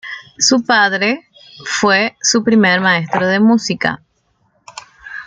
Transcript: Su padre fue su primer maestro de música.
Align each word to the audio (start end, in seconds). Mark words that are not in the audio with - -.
Su 0.39 0.65
padre 0.65 1.27
fue 1.63 2.17
su 2.23 2.43
primer 2.43 2.81
maestro 2.81 3.27
de 3.27 3.39
música. 3.39 4.01